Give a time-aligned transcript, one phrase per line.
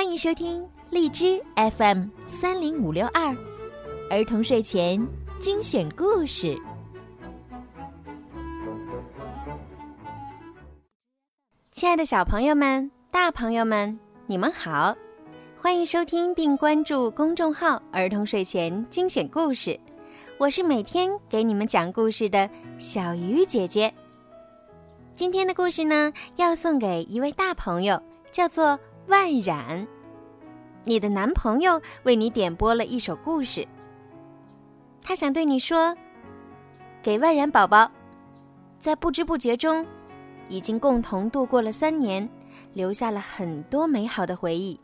[0.00, 1.38] 欢迎收听荔枝
[1.76, 3.36] FM 三零五六二
[4.08, 4.98] 儿童睡前
[5.38, 6.58] 精选故事。
[11.70, 14.96] 亲爱的小朋友们、大朋友们，你们好！
[15.54, 19.78] 欢迎收听并关注公众号“儿童睡前精选故事”，
[20.40, 22.48] 我是每天给你们讲故事的
[22.78, 23.92] 小鱼姐姐。
[25.14, 28.80] 今天的故事呢，要送给一位大朋友，叫做。
[29.10, 29.84] 万冉，
[30.84, 33.66] 你的男朋友为你点播了一首故事。
[35.02, 35.96] 他想对你说
[37.02, 37.90] ：“给万冉宝宝，
[38.78, 39.84] 在不知不觉中，
[40.48, 42.26] 已经共同度过了三年，
[42.72, 44.78] 留下了很多美好的回忆。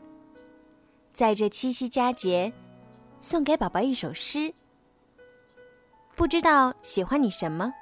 [1.13, 2.51] 在这七夕佳节，
[3.21, 4.53] 送给宝宝一首诗。
[6.17, 7.73] 不知道喜欢你什么，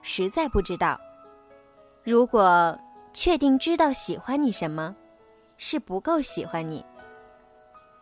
[0.00, 0.96] 实在不知道。
[2.04, 2.78] 如果
[3.12, 4.94] 确定知道喜欢你什么。”
[5.56, 6.84] 是不够喜欢你，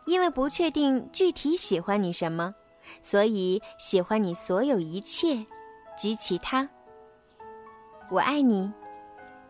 [0.05, 2.53] 因为不确定具体喜欢你什么，
[3.01, 5.45] 所以喜欢你所有一切
[5.97, 6.67] 及其他。
[8.09, 8.71] 我爱你，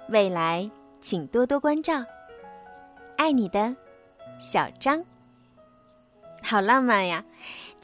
[0.09, 0.69] 未来
[1.01, 2.03] 请多多关照。
[3.17, 3.75] 爱你的，
[4.39, 5.03] 小张。
[6.43, 7.25] 好浪漫呀！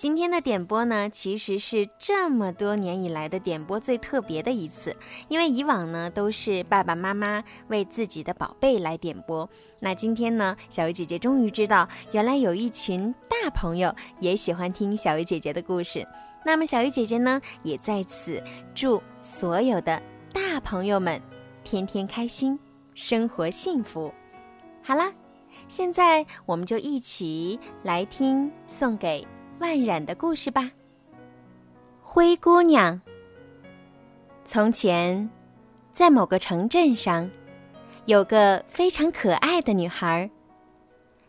[0.01, 9.47] 今天的点播呢，其实是这么多年以来的点播最特别的一次，因为以往呢都是爸爸妈妈为自己的宝贝来点播。
[9.79, 16.03] 那今天呢，小鱼姐姐终于知道，原来有一群大朋友也喜欢听小鱼姐姐的故事。
[16.43, 18.41] 那么小鱼姐姐呢，也在此
[18.73, 20.01] 祝所有的
[20.33, 21.21] 大朋友们
[21.63, 22.57] 天天开心，
[22.95, 24.11] 生活幸福。
[24.81, 25.13] 好啦，
[25.67, 29.23] 现在我们就一起来听送给。
[29.61, 30.71] 万染的故事吧。
[32.01, 32.99] 灰姑娘。
[34.43, 35.29] 从前，
[35.93, 37.29] 在某个城镇上，
[38.05, 40.27] 有个非常可爱的女孩。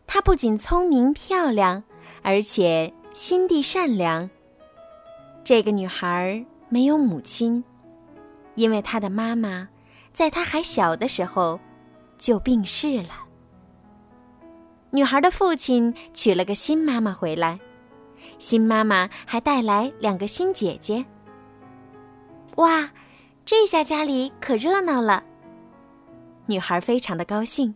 [0.07, 1.83] 她不仅聪明漂亮，
[2.23, 4.27] 而且心地善良。
[5.43, 7.63] 这个女孩没有母亲，
[8.55, 9.69] 因为她的妈妈
[10.11, 11.59] 在她还小的时候
[12.17, 13.09] 就病逝了。
[14.89, 17.59] 女孩的父亲娶了个新妈妈回来。
[18.37, 21.03] 新妈妈还带来两个新姐姐。
[22.57, 22.89] 哇，
[23.45, 25.23] 这下家里可热闹了。
[26.45, 27.73] 女孩非常的高兴。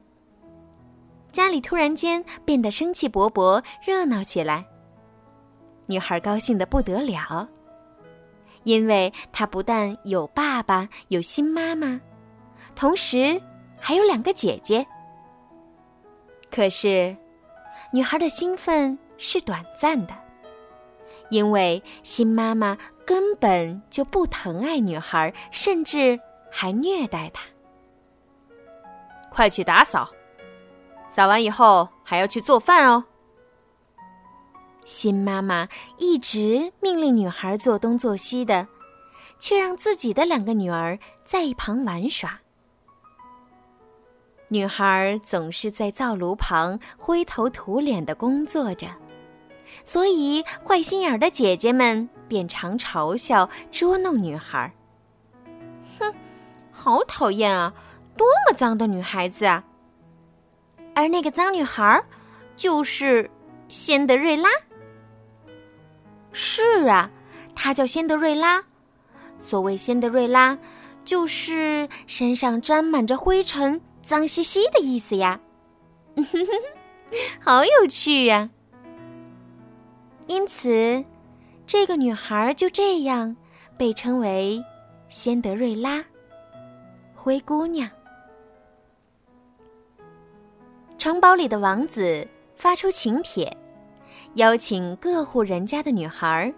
[1.31, 4.65] 家里突然间变得生气勃勃，热闹起来。
[5.85, 7.47] 女孩高兴的不得了，
[8.63, 12.01] 因为她不但有爸爸，有新妈妈，
[12.75, 13.41] 同时
[13.79, 14.85] 还有两个姐姐。
[16.51, 17.15] 可是，
[17.91, 20.26] 女孩的兴奋是短暂的。
[21.29, 26.19] 因为新妈妈根本就不疼爱女孩，甚至
[26.51, 27.43] 还虐待她。
[29.29, 30.09] 快去打扫，
[31.09, 33.05] 扫完以后还要去做饭哦。
[34.85, 35.67] 新妈妈
[35.97, 38.67] 一直命令女孩做东做西的，
[39.37, 42.39] 却让自己的两个女儿在一旁玩耍。
[44.47, 48.87] 女孩总是在灶炉旁灰头土脸的工作着。
[49.83, 54.73] 所以，坏心眼的姐姐们便常嘲笑、捉弄女孩。
[55.99, 56.13] 哼，
[56.71, 57.73] 好讨厌啊！
[58.15, 59.63] 多么脏的女孩子啊！
[60.95, 62.03] 而那个脏女孩，
[62.55, 63.29] 就是
[63.69, 64.49] 仙德瑞拉。
[66.31, 67.09] 是啊，
[67.55, 68.63] 她叫仙德瑞拉。
[69.39, 70.57] 所谓仙德瑞拉，
[71.05, 75.39] 就是身上沾满着灰尘、脏兮兮的意思呀。
[77.39, 78.49] 好有趣呀！
[80.27, 81.03] 因此，
[81.65, 83.35] 这个女孩就这样
[83.77, 84.63] 被称为
[85.07, 86.03] 仙德瑞拉——
[87.15, 87.89] 灰姑娘。
[90.97, 93.55] 城堡里的王子发出请帖，
[94.33, 96.53] 邀请各户人家的女孩。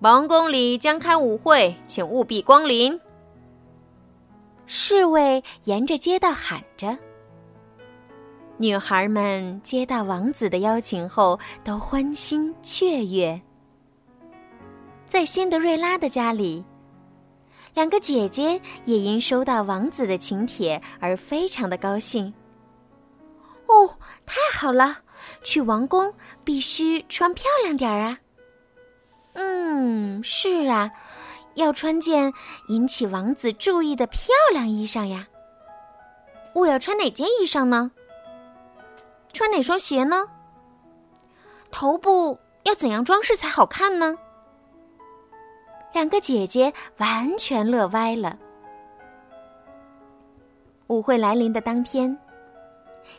[0.00, 3.00] 王宫里将开舞会，请务必光临。
[4.66, 6.98] 侍卫沿着街道喊着。
[8.60, 13.40] 女孩们接到王子的邀请后，都欢欣雀跃。
[15.06, 16.64] 在辛德瑞拉的家里，
[17.74, 22.34] 两个姐姐也因收到王子的请帖而非常的高兴。
[23.68, 23.96] 哦，
[24.26, 24.98] 太好了！
[25.44, 26.12] 去王宫
[26.42, 28.18] 必须穿漂亮点儿啊。
[29.34, 30.90] 嗯，是啊，
[31.54, 32.32] 要穿件
[32.68, 35.28] 引起王子注意的漂亮衣裳呀。
[36.54, 37.92] 我要穿哪件衣裳呢？
[39.38, 40.26] 穿哪双鞋呢？
[41.70, 44.18] 头部要怎样装饰才好看呢？
[45.92, 48.36] 两个姐姐完全乐歪了。
[50.88, 52.18] 舞会来临的当天，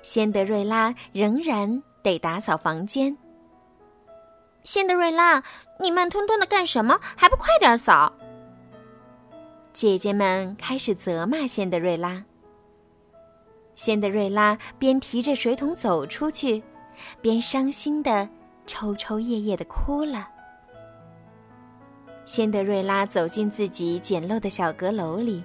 [0.02, 3.18] 仙德瑞拉仍然得打扫房间。
[4.66, 5.42] 仙德瑞拉，
[5.80, 7.00] 你慢吞吞的干什么？
[7.16, 8.12] 还不快点扫！
[9.72, 12.26] 姐姐们开始责骂仙德瑞拉。
[13.80, 16.62] 仙德瑞拉边提着水桶走出去，
[17.22, 18.28] 边伤心的
[18.68, 20.28] 抽抽噎噎的哭了。
[22.26, 25.42] 仙德瑞拉走进自己简陋的小阁楼里，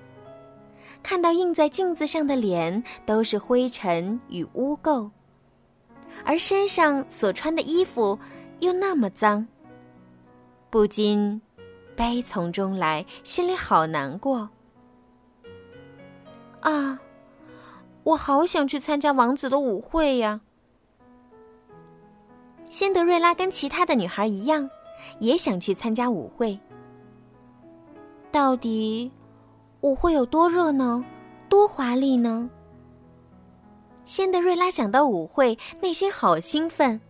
[1.01, 5.09] 看到映在镜子上的脸都是灰尘与污垢，
[6.25, 8.19] 而身上所穿的衣服
[8.59, 9.47] 又那么脏，
[10.71, 11.41] 不禁
[11.95, 14.51] 悲从中来，心里好难过。
[16.63, 16.99] 啊，
[18.05, 20.41] 我好想去参加王子的舞会呀！
[22.69, 24.69] 仙德瑞拉跟其他的女孩一样，
[25.21, 26.59] 也想去参加舞会。
[28.31, 29.11] 到底
[29.81, 31.03] 舞会有多热闹，
[31.49, 32.51] 多华丽呢？
[34.05, 37.01] 仙德瑞拉想到舞会，内心好兴奋。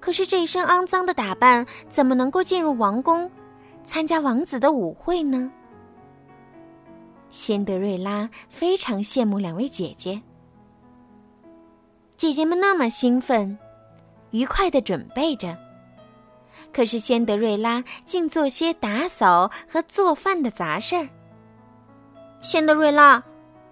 [0.00, 3.30] 可是这一身肮脏的打扮，怎么能够进入王宫，
[3.84, 5.52] 参加王子的舞会呢？
[7.30, 10.20] 仙德瑞拉非常羡慕两位姐姐，
[12.16, 13.58] 姐姐们那么兴奋，
[14.30, 15.56] 愉快的准备着。
[16.72, 21.08] 可是，仙德瑞拉竟做些打扫和做饭的杂事儿。
[22.42, 23.22] 仙德瑞拉，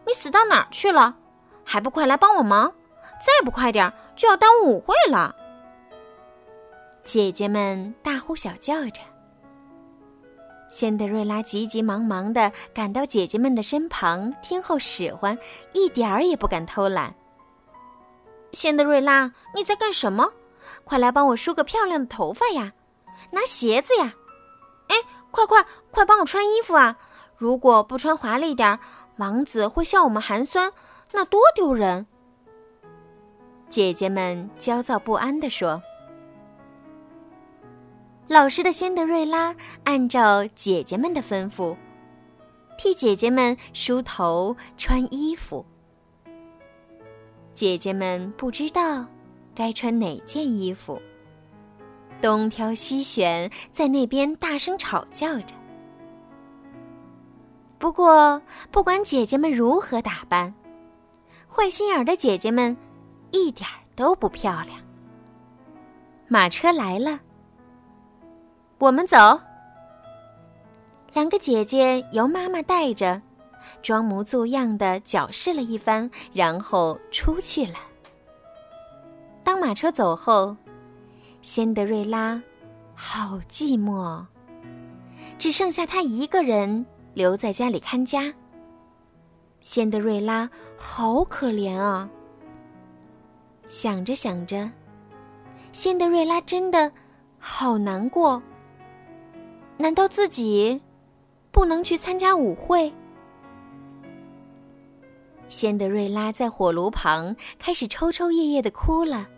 [0.06, 1.16] 你死到哪儿去了？
[1.64, 2.72] 还不快来帮我忙！
[3.20, 5.34] 再不快点，就要耽误舞会了。
[7.04, 9.00] 姐姐们大呼小叫着。
[10.76, 15.38] 仙德瑞拉急急忙忙地赶到姐姐们的身旁，听候使唤，
[15.72, 17.14] 一点儿也不敢偷懒。
[18.52, 20.30] 仙德瑞拉，你在干什么？
[20.84, 22.74] 快来帮我梳个漂亮的头发呀！
[23.30, 24.12] 拿鞋子呀！
[24.88, 24.96] 哎，
[25.30, 26.98] 快快快帮我穿衣服啊！
[27.38, 28.78] 如果不穿华丽点儿，
[29.16, 30.70] 王子会笑我们寒酸，
[31.12, 32.06] 那多丢人！
[33.70, 35.80] 姐姐们焦躁不安地说。
[38.28, 41.76] 老实的仙德瑞拉按照姐姐们的吩咐，
[42.76, 45.64] 替姐姐们梳头、穿衣服。
[47.54, 49.06] 姐姐们不知道
[49.54, 51.00] 该穿哪件衣服。
[52.20, 55.54] 东挑西选，在那边大声吵叫着。
[57.78, 58.42] 不过，
[58.72, 60.52] 不管姐姐们如何打扮，
[61.46, 62.76] 坏心眼的姐姐们
[63.30, 64.80] 一点都不漂亮。
[66.26, 67.20] 马车来了，
[68.78, 69.16] 我们走。
[71.14, 73.20] 两个姐姐由妈妈带着，
[73.82, 77.76] 装模作样的矫饰了一番，然后出去了。
[79.42, 80.56] 当马车走后。
[81.42, 82.42] 仙德瑞拉，
[82.92, 84.24] 好寂寞，
[85.38, 86.84] 只剩下她一个人
[87.14, 88.34] 留在家里看家。
[89.60, 92.10] 仙德瑞拉好可怜啊！
[93.68, 94.68] 想着想着，
[95.70, 96.90] 仙德瑞拉真的
[97.38, 98.42] 好难过。
[99.78, 100.80] 难道自己
[101.50, 102.92] 不能去参加舞会？
[105.48, 109.28] 仙德瑞拉在火炉旁开始抽抽噎噎的哭了。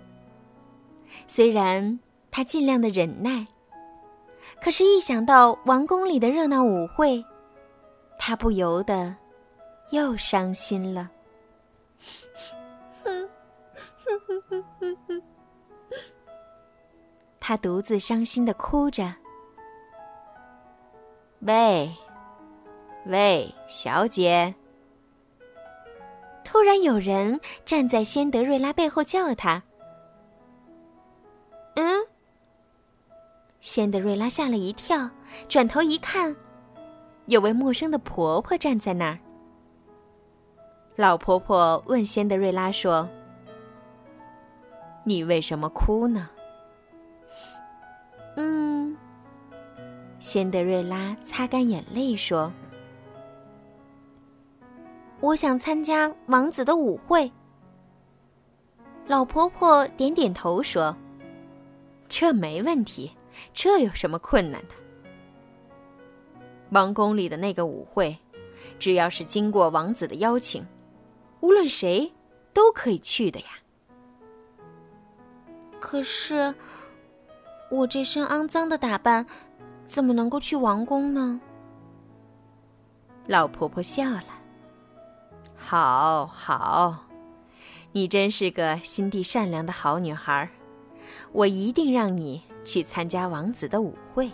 [1.26, 2.00] 虽然
[2.30, 3.46] 他尽量的忍耐，
[4.60, 7.22] 可是，一想到王宫里的热闹舞会，
[8.18, 9.14] 他不由得
[9.90, 11.10] 又伤心了。
[17.40, 19.14] 他独自伤心的哭着。
[21.40, 21.94] 喂，
[23.06, 24.54] 喂，小姐！
[26.44, 29.62] 突然有人站在仙德瑞拉背后叫他。
[33.60, 35.08] 仙德瑞拉吓了一跳，
[35.48, 36.34] 转头一看，
[37.26, 39.18] 有位陌生的婆婆站在那儿。
[40.96, 43.08] 老婆婆问仙德瑞拉说
[45.04, 46.30] ：“你为什么哭呢？”
[50.28, 52.52] 仙德瑞拉擦干眼泪说
[55.20, 57.32] ：“我想参加王子的舞会。”
[59.08, 60.94] 老婆婆点点头说
[62.10, 63.10] ：“这没问题。”
[63.54, 64.74] 这有什么困难的？
[66.72, 68.14] 王宫里的那个舞会，
[68.78, 70.62] 只要是经过王子的邀请，
[71.40, 72.12] 无论谁
[72.52, 73.46] 都可以去的呀。
[75.80, 76.54] 可是，
[77.70, 79.24] 我这身肮脏的打扮，
[79.88, 81.40] 怎么能够去王宫呢？
[83.26, 84.24] 老婆婆笑了。
[85.56, 87.04] 好好，
[87.90, 90.48] 你真是个心地善良的好女孩，
[91.32, 92.40] 我一定让你。
[92.64, 94.30] 去参加王子的舞会。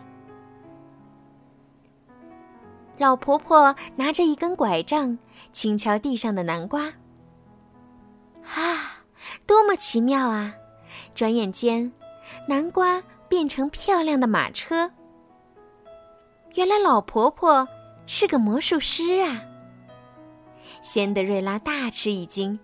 [2.99, 5.17] 老婆婆拿着一根拐杖，
[5.53, 6.93] 轻敲地上的南瓜。
[8.43, 9.05] 啊，
[9.47, 10.53] 多么奇妙啊！
[11.15, 11.93] 转眼间，
[12.49, 14.91] 南瓜变成漂亮的马车。
[16.55, 17.67] 原来老婆婆
[18.07, 19.43] 是个魔术师啊！
[20.83, 22.59] 仙德瑞拉大吃一惊。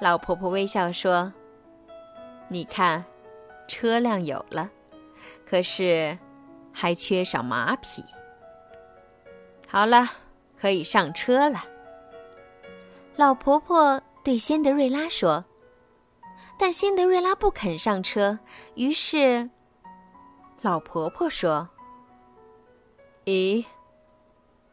[0.00, 1.32] 老婆婆微笑说
[2.48, 3.02] ：“你看，
[3.66, 4.68] 车辆有了，
[5.46, 6.16] 可是
[6.70, 8.04] 还缺少马匹。
[9.66, 10.06] 好了，
[10.60, 11.64] 可以上车了。”
[13.16, 15.42] 老婆婆对仙德瑞拉说。
[16.60, 18.36] 但仙德瑞拉不肯上车，
[18.74, 19.48] 于是，
[20.60, 21.68] 老婆婆说
[23.28, 23.62] ：“咦，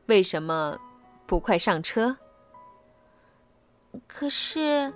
[0.06, 0.80] 为什么
[1.26, 2.16] 不快上车？”
[4.08, 4.94] 可是，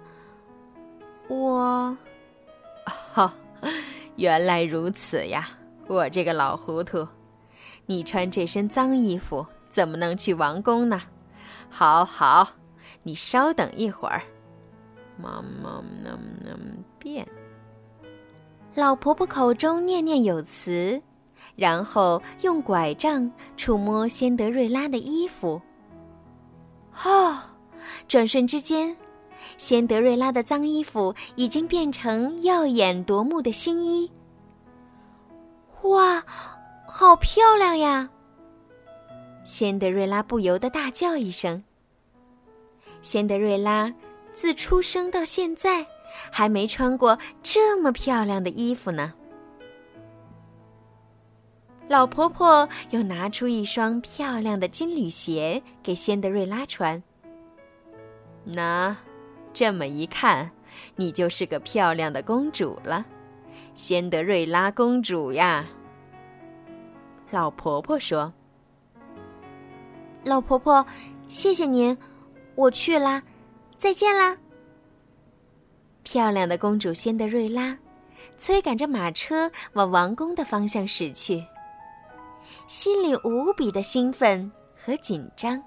[1.27, 1.97] 我……
[2.85, 3.33] 哈，
[4.15, 5.49] 原来如此呀！
[5.87, 7.05] 我这个老糊涂，
[7.85, 11.01] 你穿这身脏衣服怎么能去王宫呢？
[11.69, 12.47] 好好，
[13.03, 14.21] 你稍等一会儿。
[15.17, 16.57] 妈妈能能
[16.97, 17.27] 变？
[18.75, 21.01] 老婆婆口中念念有词，
[21.59, 25.61] 然后用拐杖触摸仙德瑞拉的衣服。
[27.03, 27.37] 哦，
[28.07, 28.95] 转瞬之间，
[29.57, 34.09] 仙德瑞拉的脏衣服已经变成耀眼夺目的新衣。
[35.83, 36.23] 哇，
[36.87, 38.09] 好漂亮呀！
[39.43, 41.63] 仙德瑞拉不由得大叫一声。
[43.01, 43.93] 仙德瑞拉。
[44.31, 45.85] 自出生到现在，
[46.31, 49.13] 还没穿过这么漂亮的衣服呢。
[51.89, 57.01] 老婆婆又拿出一双漂亮的金缕鞋给仙德瑞拉穿。
[58.43, 58.95] 那，
[59.51, 60.51] 这么一看，
[60.95, 63.03] 你就是个漂亮的公主了，
[63.73, 65.65] 仙德瑞拉公主呀。
[67.31, 68.31] 老婆婆说
[70.23, 70.85] ：“老婆婆，
[71.27, 71.97] 谢谢您，
[72.53, 73.23] 我去啦。”
[73.79, 74.37] 再见啦！
[76.03, 77.75] 漂亮的公主仙德瑞拉，
[78.37, 81.43] 催赶着马车往王宫的方向驶去，
[82.67, 85.61] 心里无比的兴奋和紧张。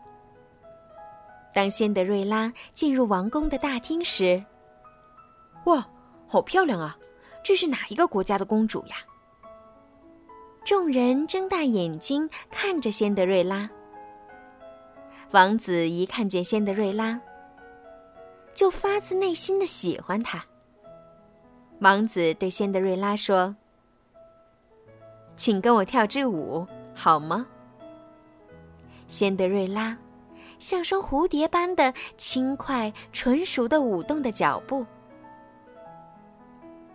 [1.55, 4.43] 当仙德瑞拉进入王宫的大厅时，
[5.67, 5.87] 哇，
[6.27, 6.97] 好漂亮啊！
[7.45, 8.97] 这是哪一个国家的公主呀？
[10.65, 13.69] 众人睁大眼睛看着仙德瑞拉。
[15.33, 17.21] 王子一看见仙德瑞拉。
[18.55, 20.45] 就发自内心的喜欢她。
[21.81, 23.57] 王子对仙德瑞拉说
[25.37, 27.47] ：“请跟我跳支舞，好吗？”
[29.09, 29.97] 仙德瑞拉
[30.59, 34.87] 像双蝴蝶般的轻快纯熟的舞动的脚步。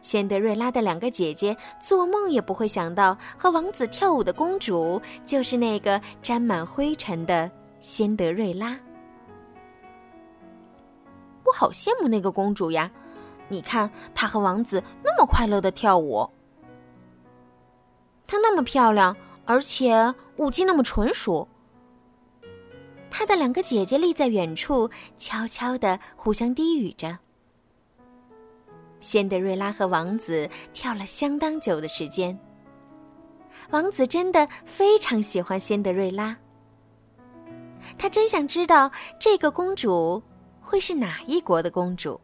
[0.01, 8.79] 仙德瑞拉的两个姐姐做梦也不会想到，和王子跳舞的公主就是那个沾满灰尘的仙德瑞拉。
[11.43, 12.89] 我好羡慕那个公主呀！
[13.49, 16.29] 你看，她和王子那么快乐的跳舞，
[18.27, 19.15] 她那么漂亮，
[19.45, 21.47] 而且舞技那么纯熟。
[23.09, 27.17] 她的两个姐姐立在远处，悄悄的互相低语着。
[28.99, 32.37] 仙德瑞拉和王子跳了相当久的时间。
[33.69, 36.35] 王子真的非常喜欢仙德瑞拉，
[37.97, 40.21] 他真想知道这个公主。
[40.59, 42.19] 会是哪一国的公主？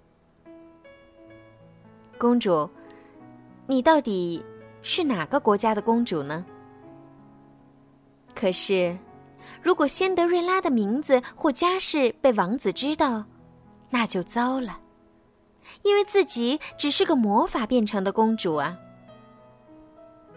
[2.17, 2.69] 公主，
[3.67, 4.43] 你到底
[4.83, 6.45] 是哪个国家的公主呢？
[8.35, 8.95] 可是，
[9.61, 13.25] 如果仙德瑞拉的名字或家世被王子知道，
[13.89, 14.79] 那就糟了，
[15.81, 18.77] 因为自己只是个魔法变成的公主啊。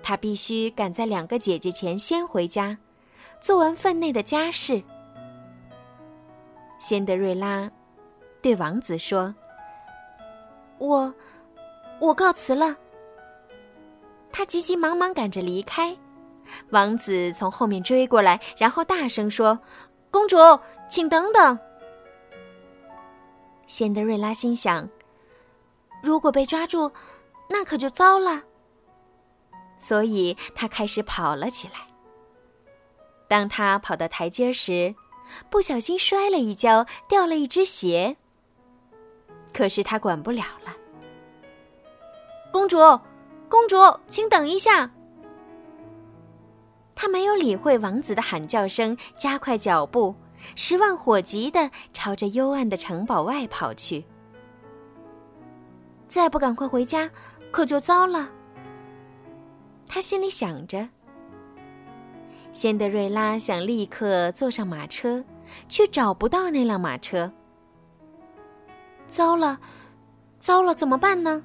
[0.02, 2.78] 她必须赶在两个姐姐前先回家，
[3.40, 4.82] 做完分内的家事。
[6.78, 7.70] 仙德瑞拉。
[8.42, 9.34] 对王子说
[10.78, 11.12] ：“我，
[11.98, 12.76] 我告辞了。”
[14.36, 15.96] 他急急忙忙赶着离开，
[16.68, 19.58] 王子从后面追过来，然后大声说
[20.12, 20.36] ：“公主，
[20.90, 21.58] 请等等。”
[23.66, 24.86] 仙德瑞拉心想
[26.04, 26.92] ：“如果被抓住，
[27.48, 28.42] 那可就糟了。”
[29.80, 31.88] 所以他开始跑了起来。
[33.28, 34.94] 当他跑到台阶时，
[35.48, 38.18] 不小心摔了一跤，掉了一只鞋。
[39.54, 40.76] 可是他管不了了。
[42.52, 42.76] 公主，
[43.48, 43.76] 公主，
[44.08, 44.90] 请等一下。
[46.94, 50.14] 他没有理会王子的喊叫声，加快脚步，
[50.54, 54.04] 十万火急的朝着幽暗的城堡外跑去。
[56.08, 57.10] 再不赶快回家，
[57.50, 58.30] 可就糟了。
[59.86, 60.88] 他心里想着。
[62.52, 65.22] 仙德瑞拉想立刻坐上马车，
[65.68, 67.30] 却找不到那辆马车。
[69.06, 69.60] 糟了，
[70.38, 71.42] 糟了，怎么办呢？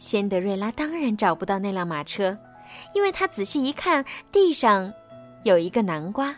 [0.00, 2.36] 仙德瑞拉当然找不到那辆马车，
[2.94, 4.92] 因为他仔细一看，地上
[5.44, 6.34] 有一个南瓜。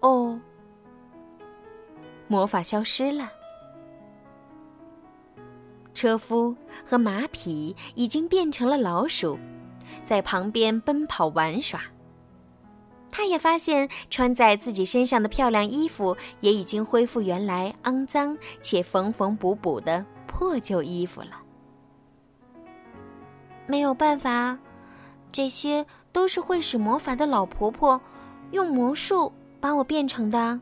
[0.00, 0.40] 哦，
[2.26, 3.30] 魔法消失了。
[5.92, 9.38] 车夫和马匹已经变成了老鼠，
[10.02, 11.82] 在旁边奔跑玩耍。
[13.10, 20.04] 他也发现穿在自己身上的漂亮衣服也已经恢复原来肮脏且缝缝补补的
[20.36, 21.42] 破旧衣服了。
[23.66, 24.58] 没有办法，
[25.32, 27.98] 这些都是会使魔法的老婆婆
[28.50, 30.60] 用魔术把我变成的。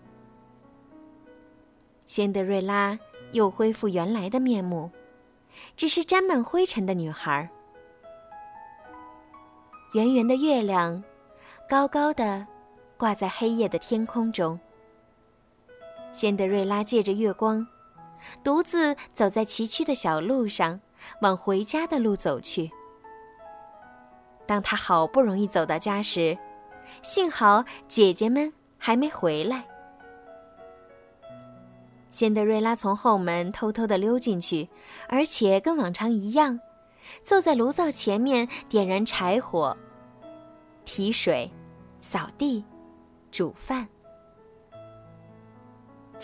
[2.07, 2.97] 仙德瑞拉
[3.33, 4.89] 又恢复原来的面目。
[5.77, 7.49] 只是沾满灰尘的女孩。
[9.93, 11.03] 圆圆的月亮，
[11.69, 12.47] 高高的
[12.97, 14.59] 挂在黑夜的天空中。
[16.13, 17.67] 仙德瑞拉借着月光，
[18.43, 20.81] 独自走在崎岖的小路上，
[21.21, 22.71] 往回家的路走去。
[24.47, 26.37] 当他好不容易走到家时，
[27.03, 29.65] 幸好姐姐们还没回来。
[32.11, 34.69] 仙德瑞拉从后门偷偷地溜进去，
[35.09, 36.61] 而且跟往常一样，
[37.23, 39.77] 坐在炉灶前面点燃柴火、
[40.85, 41.51] 提水、
[42.01, 42.65] 扫地、
[43.33, 43.89] 煮饭。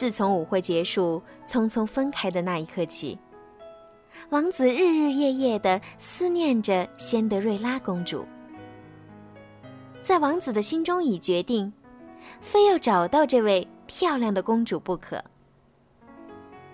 [0.01, 3.19] 自从舞会结束、匆匆分开的那一刻起，
[4.31, 8.27] 王子日日夜夜地思念着仙德瑞拉公主。
[10.01, 11.71] 在王子的心中已决定，
[12.41, 15.23] 非要找到这位漂亮的公主不可。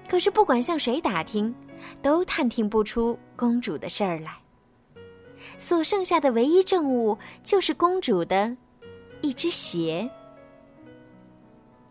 [0.09, 1.53] 可是，不管向谁打听，
[2.01, 4.37] 都探听不出公主的事儿来。
[5.59, 8.57] 所剩下的唯一证物就是公主的
[9.21, 10.09] 一只鞋。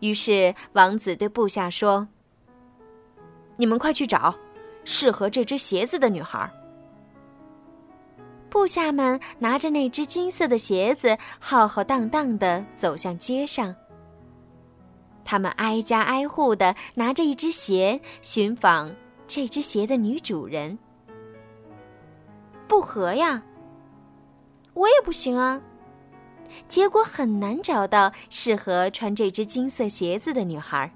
[0.00, 2.08] 于是，王子对部下说
[3.56, 4.34] ：“你们快去找
[4.84, 6.50] 适合这只鞋子的女孩。”
[8.48, 13.74] 部下们拿着那只金色的鞋子，浩浩荡荡的走向街上。
[15.24, 18.94] 他们挨家挨户的拿着一只鞋寻访
[19.26, 20.78] 这只鞋的女主人。
[22.68, 23.42] 不合呀，
[24.74, 25.60] 我也不行啊。
[26.68, 30.92] 结果很难找到适合穿这只金色鞋子的女孩。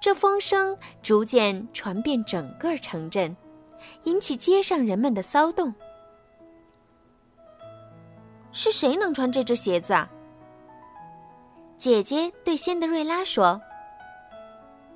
[0.00, 3.36] 这风声逐渐传遍整个城镇，
[4.04, 5.74] 引起街上人们的骚动。
[8.52, 10.08] 是谁能穿这只鞋子啊？
[11.76, 13.60] 姐姐对仙德瑞拉说：“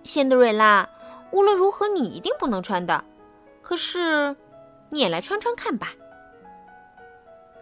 [0.02, 0.88] 仙德瑞拉，
[1.30, 3.04] 无论如何你一定不能穿的。
[3.60, 4.34] 可是，
[4.90, 5.92] 你也来穿穿看吧。”“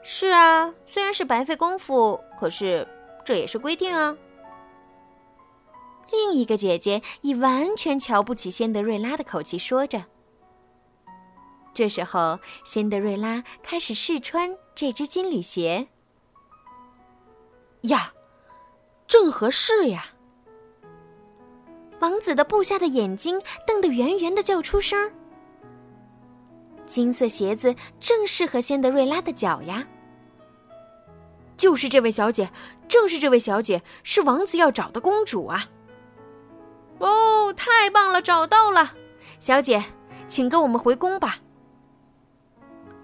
[0.03, 2.87] 是啊，虽然是白费功夫，可是
[3.25, 4.17] 这也是规定啊。”
[6.11, 10.05] 另一个姐姐以完全瞧不起仙德瑞拉的口气说着。
[11.73, 15.87] 这时候，仙德瑞拉开始试穿这只金缕鞋。
[17.83, 18.13] 呀！
[19.07, 20.07] 正合适呀！
[22.01, 25.13] 王子的部下的眼睛瞪得圆圆的，叫出声。
[26.91, 29.87] 金色鞋子正适合仙德瑞拉的脚呀！
[31.57, 32.51] 就是这位小姐，
[32.89, 35.69] 正是这位小姐，是王子要找的公主啊！
[36.99, 38.93] 哦，太棒了，找到了！
[39.39, 39.85] 小姐，
[40.27, 41.39] 请跟我们回宫吧！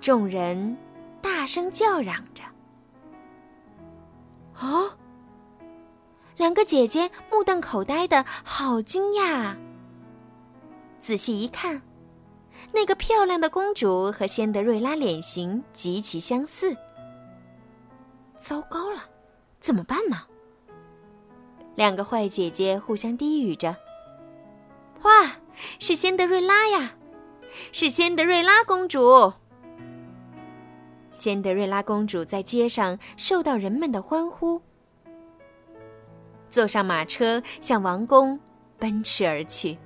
[0.01, 0.77] 众人
[1.23, 2.43] 大声叫嚷着。
[4.55, 4.97] 啊！
[6.37, 9.57] 两个姐姐目瞪口呆的，好惊讶啊。
[11.01, 11.81] 仔细一看，
[12.77, 16.77] 那个漂亮的公主和仙德瑞拉脸型极其相似。
[18.39, 19.03] 糟糕了，
[19.61, 20.19] 怎么办呢？
[21.75, 23.75] 两个坏姐姐互相低语着
[25.05, 25.37] ：“哇，
[25.81, 26.95] 是仙德瑞拉呀，
[27.73, 29.33] 是仙德瑞拉公主！”
[31.13, 34.61] 仙德瑞拉公主在街上受到人们的欢呼。
[36.51, 38.39] 坐上马车，向王宫
[38.79, 39.79] 奔驰而去。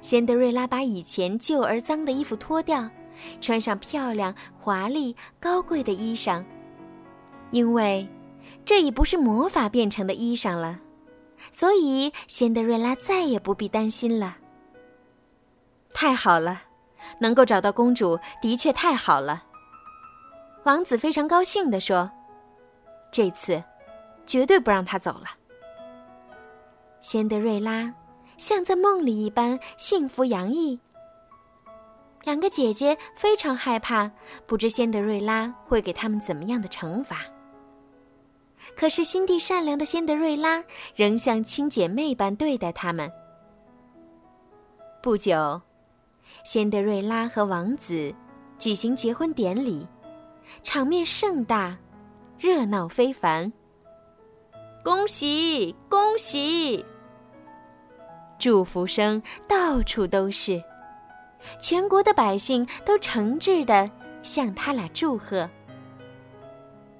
[0.00, 2.88] 仙德瑞拉把以前旧而脏的衣服脱掉，
[3.40, 6.44] 穿上漂亮、华丽、高贵的衣裳，
[7.50, 8.08] 因为
[8.64, 10.78] 这已不是魔法变成的衣裳了，
[11.52, 14.36] 所以仙德瑞拉再也不必担心了。
[15.92, 16.62] 太好了，
[17.18, 19.44] 能够找到公主的确太好了。
[20.64, 22.10] 王子非常高兴地说
[23.10, 23.62] ：“这次。”
[24.26, 25.26] 绝对不让她走了。
[27.00, 27.92] 仙德瑞拉
[28.40, 30.80] 像在梦里一般幸福洋溢。
[32.22, 34.10] 两个姐姐非常害怕，
[34.46, 37.18] 不知仙德瑞拉会给他们怎么样的惩罚。
[38.74, 43.12] 可是心地善良的仙德瑞拉仍像亲姐妹般对待他们。
[45.02, 45.60] 不久，
[46.42, 48.14] 仙德瑞拉和王子
[48.56, 49.86] 举行结婚典礼，
[50.62, 51.76] 场面盛大，
[52.38, 53.52] 热闹非凡。
[54.82, 56.82] 恭喜恭喜！
[58.40, 60.62] 祝福声到处都是，
[61.60, 63.88] 全国的百姓都诚挚的
[64.22, 65.48] 向他俩祝贺。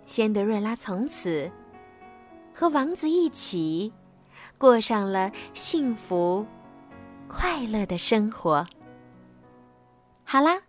[0.04, 1.50] 仙德瑞拉从此
[2.52, 3.90] 和王子一起
[4.58, 6.46] 过上了幸福。
[7.26, 8.66] 快乐的生活。
[10.24, 10.60] 好啦，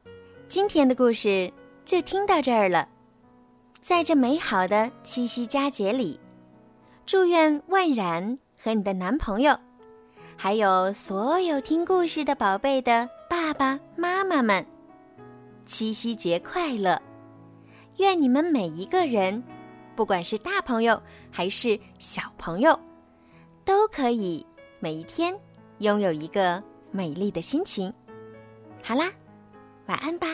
[0.47, 1.51] 今天的故事
[1.83, 2.87] 就听到这儿了。
[3.81, 6.17] 在这美好的七夕佳节里，
[7.05, 9.57] 祝愿万然和你的男朋友，
[10.43, 14.65] 还有所有听故事的宝贝的爸爸妈妈们，
[15.67, 16.99] 七夕节快乐！
[17.97, 19.43] 愿你们每一个人，
[19.95, 20.99] 不管是大朋友
[21.29, 22.77] 还是小朋友，
[23.63, 24.43] 都可以
[24.79, 25.31] 每一天。
[25.77, 27.93] 拥有一个美丽的心情。
[28.81, 29.11] 好啦，
[29.85, 30.27] 晚安吧。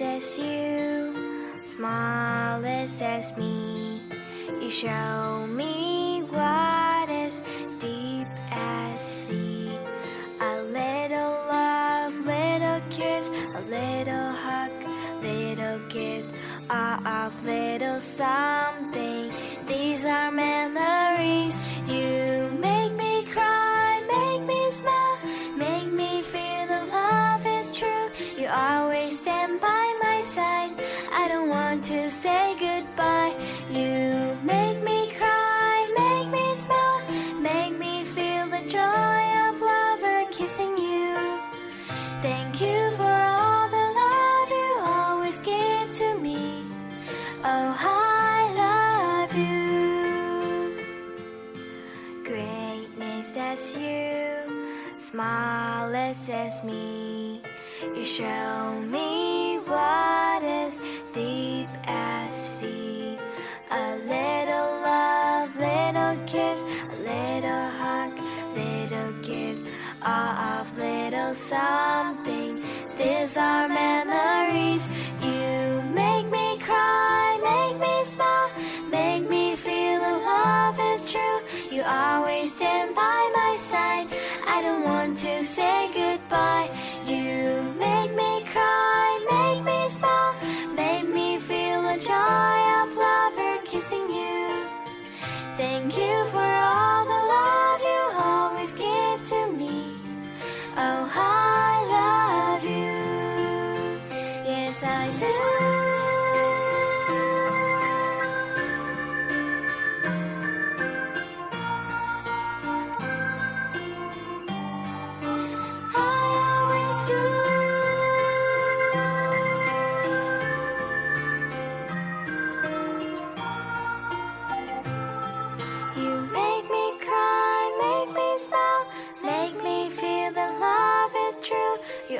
[0.00, 1.14] as you,
[1.64, 4.00] smallest as me.
[4.60, 7.42] You show me what is
[7.78, 9.70] deep as sea.
[10.40, 14.72] A little love, little kiss, a little hug,
[15.22, 16.34] little gift,
[16.70, 19.32] a of little something.
[19.66, 20.53] These are meant.
[56.64, 57.42] Me.
[57.94, 58.93] You show me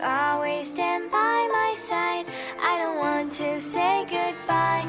[0.04, 2.26] always stand by my side.
[2.60, 4.84] I don't want to say goodbye.